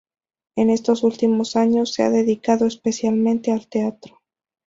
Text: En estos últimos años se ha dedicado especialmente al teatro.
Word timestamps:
En 0.55 0.71
estos 0.71 1.03
últimos 1.03 1.55
años 1.55 1.93
se 1.93 2.01
ha 2.01 2.09
dedicado 2.09 2.65
especialmente 2.65 3.51
al 3.51 3.67
teatro. 3.67 4.19